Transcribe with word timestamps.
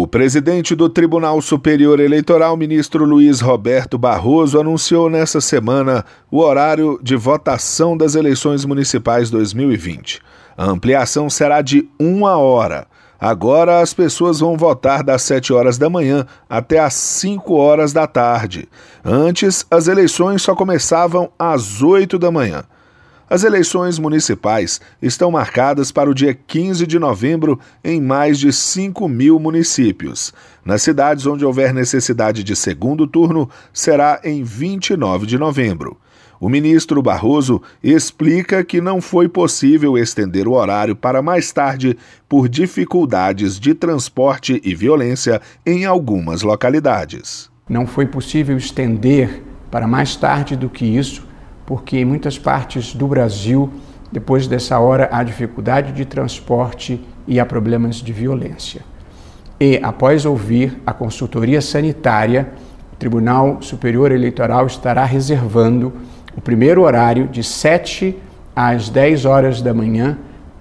O 0.00 0.06
presidente 0.06 0.76
do 0.76 0.88
Tribunal 0.88 1.42
Superior 1.42 1.98
Eleitoral, 1.98 2.56
ministro 2.56 3.04
Luiz 3.04 3.40
Roberto 3.40 3.98
Barroso, 3.98 4.60
anunciou 4.60 5.10
nesta 5.10 5.40
semana 5.40 6.04
o 6.30 6.38
horário 6.38 7.00
de 7.02 7.16
votação 7.16 7.96
das 7.96 8.14
eleições 8.14 8.64
municipais 8.64 9.28
2020. 9.28 10.22
A 10.56 10.66
ampliação 10.66 11.28
será 11.28 11.60
de 11.62 11.88
uma 11.98 12.36
hora. 12.36 12.86
Agora 13.18 13.80
as 13.80 13.92
pessoas 13.92 14.38
vão 14.38 14.56
votar 14.56 15.02
das 15.02 15.22
7 15.22 15.52
horas 15.52 15.78
da 15.78 15.90
manhã 15.90 16.24
até 16.48 16.78
às 16.78 16.94
5 16.94 17.52
horas 17.56 17.92
da 17.92 18.06
tarde. 18.06 18.68
Antes, 19.04 19.66
as 19.68 19.88
eleições 19.88 20.42
só 20.42 20.54
começavam 20.54 21.28
às 21.36 21.82
8 21.82 22.20
da 22.20 22.30
manhã. 22.30 22.62
As 23.30 23.44
eleições 23.44 23.98
municipais 23.98 24.80
estão 25.02 25.30
marcadas 25.30 25.92
para 25.92 26.08
o 26.08 26.14
dia 26.14 26.32
15 26.32 26.86
de 26.86 26.98
novembro 26.98 27.60
em 27.84 28.00
mais 28.00 28.38
de 28.38 28.50
5 28.50 29.06
mil 29.06 29.38
municípios. 29.38 30.32
Nas 30.64 30.80
cidades 30.80 31.26
onde 31.26 31.44
houver 31.44 31.74
necessidade 31.74 32.42
de 32.42 32.56
segundo 32.56 33.06
turno, 33.06 33.50
será 33.70 34.18
em 34.24 34.42
29 34.42 35.26
de 35.26 35.36
novembro. 35.36 35.98
O 36.40 36.48
ministro 36.48 37.02
Barroso 37.02 37.60
explica 37.82 38.64
que 38.64 38.80
não 38.80 38.98
foi 38.98 39.28
possível 39.28 39.98
estender 39.98 40.48
o 40.48 40.52
horário 40.52 40.96
para 40.96 41.20
mais 41.20 41.52
tarde 41.52 41.98
por 42.26 42.48
dificuldades 42.48 43.60
de 43.60 43.74
transporte 43.74 44.58
e 44.64 44.74
violência 44.74 45.42
em 45.66 45.84
algumas 45.84 46.40
localidades. 46.40 47.50
Não 47.68 47.86
foi 47.86 48.06
possível 48.06 48.56
estender 48.56 49.42
para 49.70 49.86
mais 49.86 50.16
tarde 50.16 50.56
do 50.56 50.70
que 50.70 50.86
isso 50.86 51.27
porque 51.68 51.98
em 51.98 52.04
muitas 52.06 52.38
partes 52.38 52.94
do 52.94 53.06
Brasil, 53.06 53.70
depois 54.10 54.46
dessa 54.46 54.78
hora, 54.78 55.06
há 55.12 55.22
dificuldade 55.22 55.92
de 55.92 56.06
transporte 56.06 56.98
e 57.26 57.38
há 57.38 57.44
problemas 57.44 57.96
de 57.96 58.10
violência. 58.10 58.80
E, 59.60 59.78
após 59.82 60.24
ouvir 60.24 60.80
a 60.86 60.94
consultoria 60.94 61.60
sanitária, 61.60 62.48
o 62.90 62.96
Tribunal 62.96 63.58
Superior 63.60 64.10
Eleitoral 64.10 64.66
estará 64.66 65.04
reservando 65.04 65.92
o 66.34 66.40
primeiro 66.40 66.84
horário 66.84 67.28
de 67.28 67.44
7 67.44 68.16
às 68.56 68.88
10 68.88 69.26
horas 69.26 69.60
da 69.60 69.74
manhã, 69.74 70.16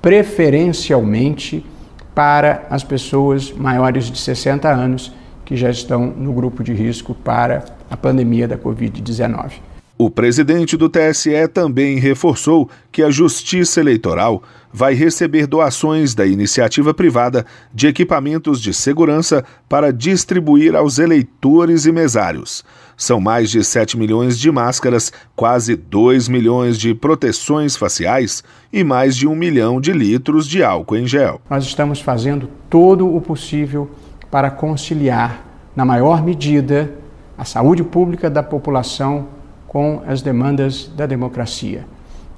preferencialmente 0.00 1.66
para 2.14 2.64
as 2.70 2.84
pessoas 2.84 3.50
maiores 3.50 4.04
de 4.04 4.20
60 4.20 4.68
anos 4.68 5.12
que 5.44 5.56
já 5.56 5.68
estão 5.68 6.06
no 6.06 6.32
grupo 6.32 6.62
de 6.62 6.72
risco 6.72 7.12
para 7.12 7.64
a 7.90 7.96
pandemia 7.96 8.46
da 8.46 8.56
Covid-19. 8.56 9.71
O 9.98 10.10
presidente 10.10 10.76
do 10.76 10.88
TSE 10.88 11.46
também 11.52 11.98
reforçou 11.98 12.68
que 12.90 13.02
a 13.02 13.10
Justiça 13.10 13.78
Eleitoral 13.78 14.42
vai 14.72 14.94
receber 14.94 15.46
doações 15.46 16.14
da 16.14 16.26
iniciativa 16.26 16.94
privada 16.94 17.44
de 17.74 17.86
equipamentos 17.86 18.60
de 18.60 18.72
segurança 18.72 19.44
para 19.68 19.92
distribuir 19.92 20.74
aos 20.74 20.98
eleitores 20.98 21.84
e 21.84 21.92
mesários. 21.92 22.64
São 22.96 23.20
mais 23.20 23.50
de 23.50 23.62
7 23.62 23.98
milhões 23.98 24.38
de 24.38 24.50
máscaras, 24.50 25.12
quase 25.36 25.76
2 25.76 26.26
milhões 26.28 26.78
de 26.78 26.94
proteções 26.94 27.76
faciais 27.76 28.42
e 28.72 28.82
mais 28.82 29.14
de 29.14 29.28
um 29.28 29.34
milhão 29.34 29.80
de 29.80 29.92
litros 29.92 30.48
de 30.48 30.64
álcool 30.64 30.96
em 30.96 31.06
gel. 31.06 31.40
Nós 31.50 31.64
estamos 31.64 32.00
fazendo 32.00 32.48
todo 32.70 33.14
o 33.14 33.20
possível 33.20 33.90
para 34.30 34.50
conciliar, 34.50 35.44
na 35.76 35.84
maior 35.84 36.24
medida, 36.24 36.94
a 37.36 37.44
saúde 37.44 37.84
pública 37.84 38.30
da 38.30 38.42
população 38.42 39.41
com 39.72 40.02
as 40.06 40.20
demandas 40.20 40.86
da 40.94 41.06
democracia. 41.06 41.86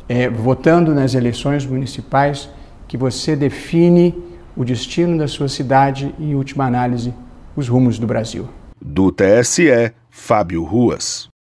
É 0.09 0.31
votando 0.31 0.95
nas 0.95 1.15
eleições 1.15 1.67
municipais 1.67 2.49
que 2.87 2.97
você 2.97 3.35
define 3.35 4.15
o 4.57 4.65
destino 4.65 5.19
da 5.19 5.27
sua 5.27 5.49
cidade 5.49 6.15
e, 6.17 6.27
em 6.31 6.35
última 6.37 6.65
análise, 6.65 7.13
os 7.57 7.67
rumos 7.67 7.99
do 7.99 8.07
Brasil. 8.07 8.49
Do 8.81 9.11
TSE, 9.11 9.93
Fábio 10.09 10.63
Ruas. 10.63 11.29